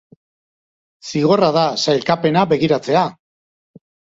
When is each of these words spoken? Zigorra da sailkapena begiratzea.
Zigorra 1.09 1.49
da 1.57 1.65
sailkapena 1.83 2.47
begiratzea. 2.55 3.05